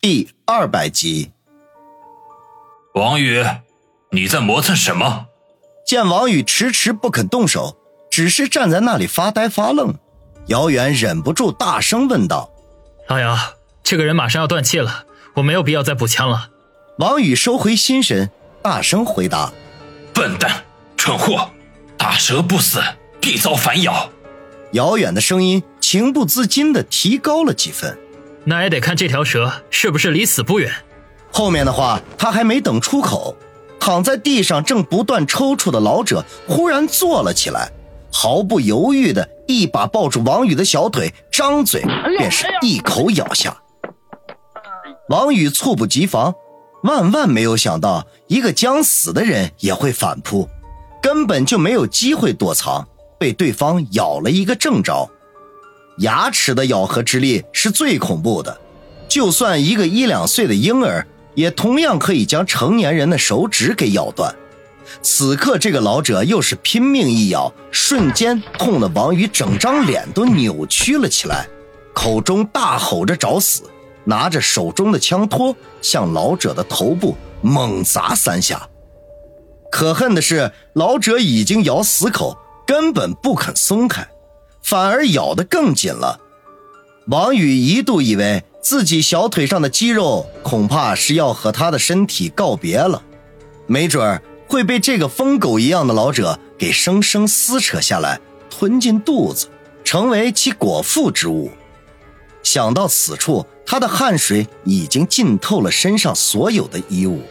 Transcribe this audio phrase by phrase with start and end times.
[0.00, 1.32] 第二百集，
[2.94, 3.44] 王宇，
[4.12, 5.26] 你在磨蹭什么？
[5.84, 7.76] 见王宇迟迟不肯动手，
[8.08, 9.96] 只是站在那里发呆发愣，
[10.46, 12.48] 姚远忍不住大声问道
[13.08, 13.36] ：“老姚，
[13.82, 15.04] 这个人马上要断气了，
[15.34, 16.50] 我没有必要再补枪了。”
[16.98, 18.30] 王宇收回心神，
[18.62, 19.52] 大声回答
[20.14, 20.62] ：“笨蛋，
[20.96, 21.50] 蠢货，
[21.96, 22.80] 打蛇不死，
[23.20, 24.10] 必遭反咬。”
[24.74, 27.98] 姚远的声音情不自禁的提高了几分。
[28.48, 30.72] 那也得看这条蛇是不是离死不远。
[31.30, 33.36] 后面的话他还没等出口，
[33.78, 37.70] 躺在地上正不断抽搐的老者忽然坐了起来，
[38.10, 41.84] 毫不犹豫的一把抱住王宇的小腿，张嘴
[42.16, 43.54] 便是一口咬下。
[45.10, 46.32] 王宇猝不及防，
[46.84, 50.48] 万万没有想到一个将死的人也会反扑，
[51.02, 55.10] 根本就没有机会躲藏，被对方咬了一个正着。
[55.98, 58.60] 牙齿的咬合之力是最恐怖的，
[59.08, 64.34] 就算一个一两岁的婴儿，也同样可以将成年人的手指给咬断。
[65.02, 71.46] 此刻，这个老者又是拼命一咬，瞬间痛得王宇整张脸都扭曲了起来，
[71.92, 73.64] 口中大吼着找死，
[74.04, 78.68] 拿着手中的枪托向老者的头部猛砸三下。
[79.70, 84.08] 可恨的是，老者已经咬死口，根本不肯松开。
[84.68, 86.20] 反而咬得更紧了。
[87.06, 93.02] 王宇一度以为自己小腿上的肌肉恐怕是要和他的身体告别了，
[93.66, 99.48] 没准儿会被这个疯狗一样的老者给生生撕扯下来，吞进肚子，
[99.84, 101.50] 成为其果腹之物。
[102.42, 107.22] 想到此处，他的汗水已经浸透了身上所有的衣物。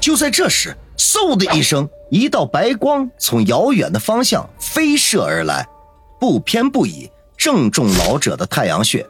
[0.00, 5.68] 就在这时，嗖的一声，一道白光从遥远的方向飞射而来。
[6.20, 9.08] 不偏不倚，正中老者的太阳穴。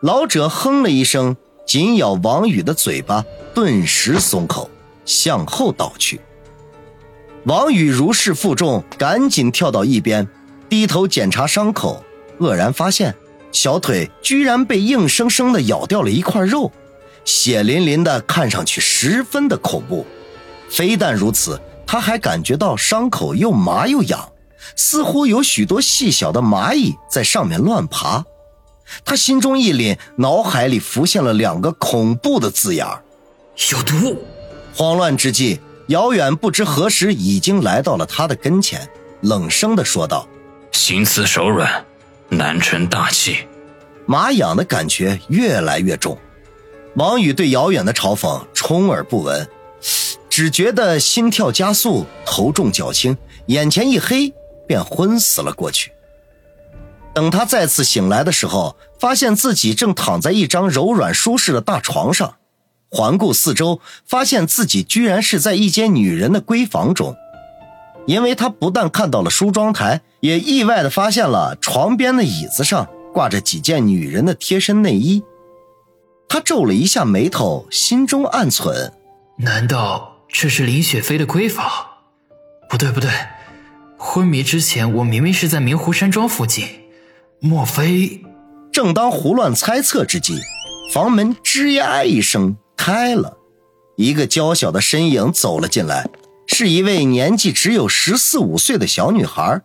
[0.00, 4.68] 老者哼了一声，紧咬王宇的嘴巴，顿时松口，
[5.04, 6.20] 向后倒去。
[7.44, 10.26] 王宇如释负重，赶紧跳到一边，
[10.68, 12.04] 低头检查伤口，
[12.40, 13.14] 愕然发现
[13.52, 16.72] 小腿居然被硬生生的咬掉了一块肉，
[17.24, 20.04] 血淋淋的，看上去十分的恐怖。
[20.68, 24.31] 非但如此，他还感觉到伤口又麻又痒。
[24.76, 28.24] 似乎有许多细小的蚂蚁在上面乱爬，
[29.04, 32.86] 他心中一凛，脑海里浮现了两个恐怖的字眼
[33.70, 34.16] 有毒。
[34.74, 38.88] 慌乱之际，姚远不知何时已经来到了他的跟前，
[39.20, 40.26] 冷声的说道
[40.72, 41.84] ：“心慈手软，
[42.28, 43.46] 难成大器。”
[44.06, 46.18] 麻痒的感觉越来越重，
[46.96, 49.48] 王宇对姚远的嘲讽充耳不闻，
[50.28, 54.32] 只觉得心跳加速，头重脚轻，眼前一黑。
[54.66, 55.92] 便昏死了过去。
[57.14, 62.36] 等他再次醒来的时候，发现自己正躺在一张柔软舒适的大床上，
[62.90, 67.14] 环顾四周，发现自己居然是在一间女人的闺房中。
[68.06, 75.22] 因为他不但看到了梳妆台，也意外的发现了床边的椅子上挂着几件女人的贴身内衣。
[76.28, 78.90] 他皱了一下眉头，心中暗忖：
[79.36, 81.70] 难道这是林雪飞的闺房？
[82.68, 83.10] 不对，不对。
[84.04, 86.66] 昏迷之前，我明明是在明湖山庄附近，
[87.38, 88.20] 莫非？
[88.72, 90.40] 正当胡乱猜测之际，
[90.92, 93.38] 房门吱呀一声开了，
[93.96, 96.08] 一个娇小的身影走了进来，
[96.48, 99.62] 是一位年纪只有十四五岁的小女孩，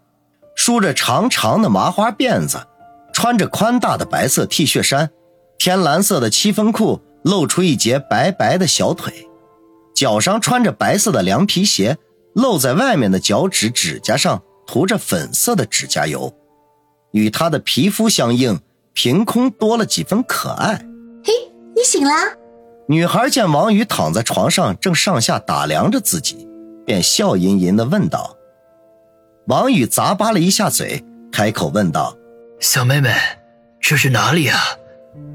[0.56, 2.68] 梳着长长的麻花辫子，
[3.12, 5.10] 穿着宽大的白色 T 恤衫，
[5.58, 9.12] 天蓝色的七分裤露出一截白白的小腿，
[9.96, 11.98] 脚上穿着白色的凉皮鞋。
[12.38, 16.32] 露在外面的脚趾指甲上涂着粉色的指甲油，
[17.12, 18.60] 与她的皮肤相应，
[18.94, 20.76] 凭空多了几分可爱。
[21.24, 21.34] 嘿，
[21.76, 22.12] 你醒了？
[22.88, 26.48] 女孩见王宇躺在床上，正上下打量着自己，
[26.86, 28.36] 便笑吟吟地问道。
[29.48, 32.16] 王宇咂巴了一下嘴，开口问道
[32.62, 33.16] ：“小妹妹，
[33.82, 34.60] 这是哪里啊？”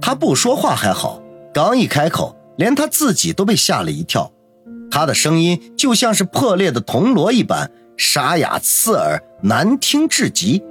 [0.00, 1.20] 他不说话还好，
[1.52, 4.31] 刚一开口，连他自己都被吓了一跳。
[4.92, 10.62] 他的声音就像是破裂的铜锣一般沙哑刺耳，难听至极。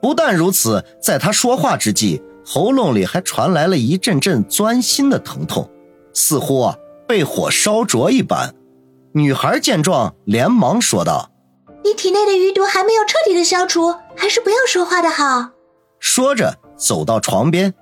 [0.00, 5.70] 不但如此，在他说话之际，喉咙里还传来了一阵阵钻心的疼痛，
[6.14, 6.74] 似乎啊
[7.06, 8.54] 被火烧灼一般。
[9.12, 11.30] 女孩见状，连忙说道
[11.84, 15.50] ：“你体内的余毒还没有彻底的消除，还是不要说话的好。”
[16.00, 17.74] 说着，走到床边，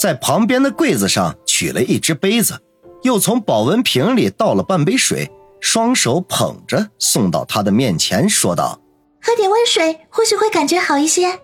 [0.00, 2.60] 在旁边的柜子上取了一只杯子。
[3.02, 5.30] 又从保温瓶里倒了半杯水，
[5.60, 8.80] 双手捧着送到他的面前，说道
[9.22, 11.38] ：“喝点温水，或许会感觉好一些。”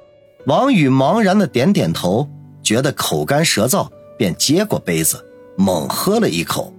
[0.47, 2.29] 王宇茫然的点点头，
[2.63, 5.25] 觉得口干舌燥，便接过杯子，
[5.57, 6.75] 猛喝了一口，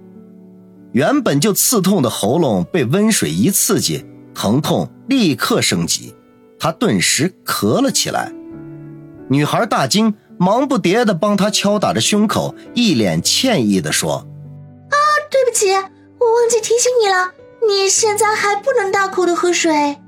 [0.92, 6.14] 原本就刺痛的喉咙被温水一刺激，疼痛立刻升级，
[6.60, 8.32] 他顿时咳了起来。
[9.28, 14.24] 女孩大惊，忙不迭地帮他敲打着胸口，一脸歉意地说：“啊，
[15.36, 15.70] 对不起，
[16.18, 17.32] 我忘记提醒你了，
[17.68, 19.98] 你现在还不能大口的喝水。”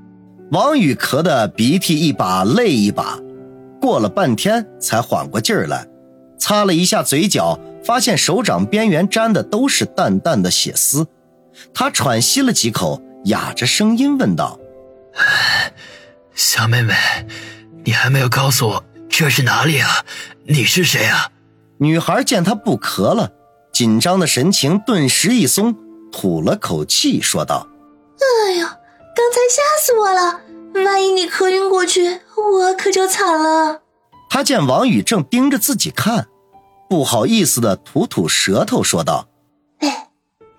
[0.51, 3.19] 王宇咳得鼻涕一把泪一把，
[3.79, 5.87] 过了半天才缓过劲儿来，
[6.39, 11.05] 擦了一下嘴角，发现手掌边缘沾的都是淡淡的血丝。
[11.75, 14.59] 他喘息了几口，哑着声音问道
[16.33, 16.95] ：“小妹妹，
[17.83, 20.03] 你还没有告诉我。”这是哪里啊？
[20.47, 21.29] 你是谁啊？
[21.77, 23.31] 女孩见他不咳了，
[23.79, 25.73] 紧张的神情顿时一松，
[26.11, 27.65] 吐了口气说道
[28.19, 30.41] ：“哎呦，刚才吓死我了！
[30.83, 33.79] 万一你咳晕过去，我可就惨了。”
[34.29, 36.27] 他见王宇正盯着自己看，
[36.89, 39.29] 不好意思的吐吐舌头说道
[39.79, 40.09] ：“哎，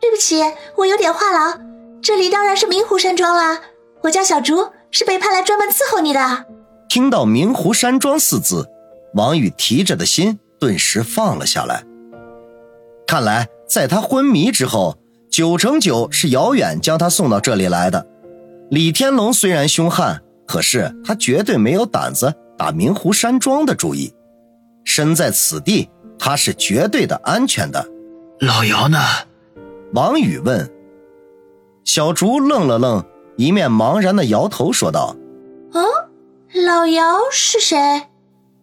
[0.01, 0.43] 对不起，
[0.79, 1.61] 我有点话痨。
[2.01, 3.61] 这里当然是明湖山庄啦，
[4.01, 6.47] 我叫小竹，是被派来专门伺候你的。”
[6.89, 8.67] 听到“明湖山庄”四字，
[9.13, 11.85] 王宇提着的心顿时放了下来。
[13.11, 14.97] 看来，在他昏迷之后，
[15.29, 18.07] 九成九是姚远将他送到这里来的。
[18.71, 24.15] 李天龙虽然凶悍，可是他绝对没有胆子打明湖山庄的主意。
[24.85, 25.91] 身在此地，
[26.21, 27.85] 他是绝对的安全的。
[28.39, 29.01] 老姚呢？
[29.93, 30.71] 王宇问。
[31.83, 33.05] 小竹愣了愣，
[33.37, 35.17] 一面茫然的摇头说道
[35.75, 35.83] ：“啊。”
[36.65, 37.77] 老姚是谁？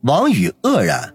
[0.04, 1.14] 王宇愕然，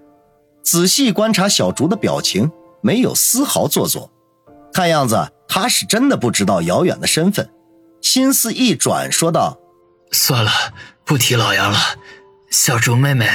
[0.63, 2.51] 仔细观察小竹的表情，
[2.83, 4.11] 没有丝毫做作，
[4.73, 7.49] 看样子他是真的不知道姚远的身份。
[8.01, 9.59] 心思一转，说道
[10.11, 10.51] ：“算了，
[11.05, 11.79] 不提老杨了。
[12.51, 13.29] 小竹妹妹，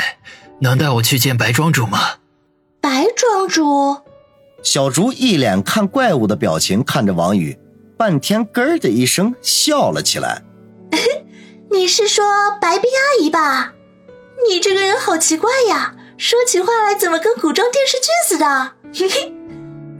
[0.59, 1.99] 能带我去见白庄主吗？”
[2.81, 4.01] 白庄主。
[4.61, 7.57] 小竹一脸看怪物的表情看着王宇，
[7.97, 10.43] 半天咯的一声笑了起来。
[11.71, 12.25] 你是说
[12.59, 13.73] 白冰阿姨吧？
[14.49, 18.73] 你这个人好奇怪呀，说起话来怎么跟古装电视剧似的？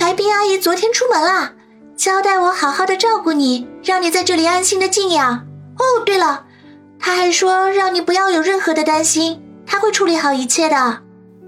[0.08, 1.52] 白冰阿姨昨天出门了，
[1.98, 5.34] 交代我好好的照顾你，让你在这里安心的静养。
[5.76, 6.46] 哦，对了，
[6.98, 11.02] 她还说让你不要有任何的担心，她会处理好一切的。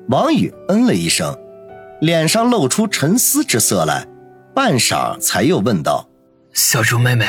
[0.10, 1.34] 王宇嗯了一声，
[2.02, 4.06] 脸上露出沉思之色来，
[4.54, 6.10] 半晌才又问道
[6.52, 7.26] ：“小竹妹妹，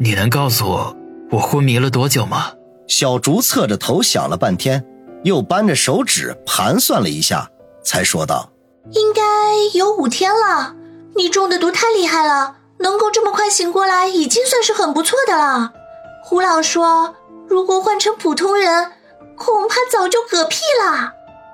[0.00, 0.96] 你能告诉我？”
[1.30, 2.50] 我昏迷了多久吗？
[2.88, 4.84] 小竹侧着头想了半天，
[5.22, 7.48] 又扳着手指盘算了一下，
[7.84, 8.50] 才说道
[8.92, 9.22] ：“应该
[9.72, 10.74] 有五天了。
[11.16, 15.72] 你中的毒太厉害了，能够这么快醒过来，已经算是很不错的了。
[16.24, 17.14] 胡老说，
[17.48, 18.92] 如果换成普通人，
[19.36, 21.12] 恐怕早就嗝屁了。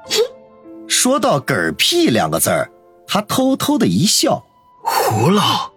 [0.89, 2.71] ”说到“嗝屁”两个字儿，
[3.07, 4.45] 他偷偷的一笑。
[4.83, 5.73] 胡老，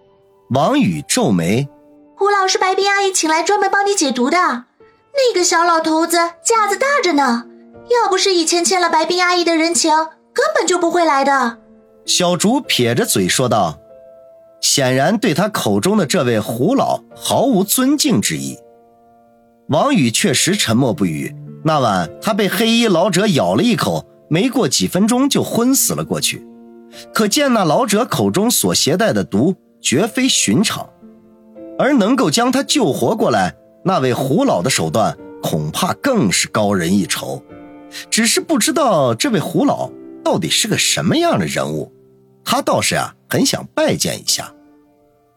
[0.49, 1.67] 王宇皱眉。
[2.15, 7.45] 胡老是白冰阿姨请来专门帮你解毒的，那个小老头子架子大着呢，
[7.89, 9.91] 要不是以前欠了白冰阿姨的人情，
[10.33, 11.59] 根本就不会来的。
[12.05, 13.79] 小竹撇着嘴说道，
[14.59, 18.57] 显然对他口中的这位胡老毫无尊敬之意。
[19.69, 21.33] 王宇确实沉默不语。
[21.65, 26.45] 那晚他被黑衣老者咬了一口，没过几分钟就昏死了过去。
[27.13, 30.89] 可见那老者口中所携带的毒绝非寻常。
[31.79, 37.41] 而能够将他救活过来，那位胡老的手段恐怕更是高人一筹。
[38.09, 39.89] 只是不知道这位胡老
[40.23, 41.91] 到底是个什么样的人物，
[42.45, 44.53] 他倒是啊很想拜见一下。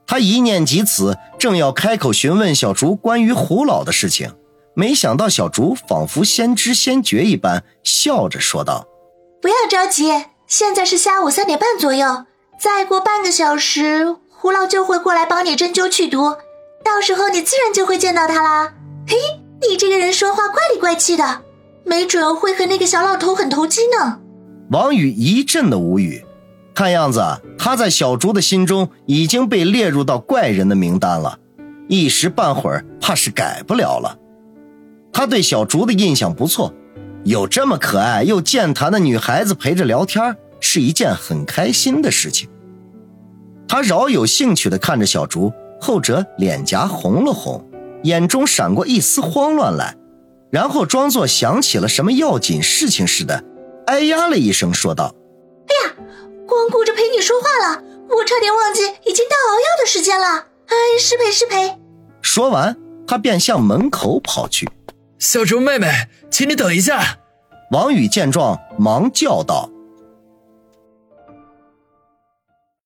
[0.06, 4.32] 他一念及此，正要开口询问小竹关于胡老的事情，
[4.74, 8.86] 没想到小竹仿佛先知先觉一般，笑着说道
[9.42, 12.26] ：“不要着急，现在是下午三点半左右，
[12.60, 16.36] 再过半个小时。”胡老就会过来帮你针灸去毒，
[16.84, 18.74] 到时候你自然就会见到他啦。
[19.08, 19.16] 嘿，
[19.68, 21.42] 你这个人说话怪里怪气的，
[21.84, 24.20] 没准会和那个小老头很投机呢。
[24.70, 26.24] 王宇一阵的无语，
[26.74, 27.22] 看样子
[27.56, 31.38] 他在小竹的心中已经被列入到怪人的名单了，
[31.88, 34.18] 一时半会儿怕是改不了了。
[35.12, 36.74] 他对小竹的印象不错，
[37.24, 42.48] 有这么可爱又健谈的女孩子陪着聊天，是一件很开心的事情。
[43.68, 47.64] 他饶有兴趣地看着小竹，后者脸颊红了红，
[48.02, 49.96] 眼中闪过一丝慌乱来，
[50.50, 53.42] 然后装作想起了什么要紧事情似的，
[53.86, 55.14] 哎呀了一声，说道
[55.68, 55.94] ：“哎呀，
[56.46, 60.46] 光顾着陪你说话了，我差点忘记已经到熬药的时间了。
[60.66, 61.78] 哎，失陪失陪。”
[62.20, 62.76] 说完，
[63.06, 64.68] 他便向门口跑去。
[65.18, 67.18] 小竹妹妹，请你等一下。
[67.70, 69.70] 王宇见状，忙叫道。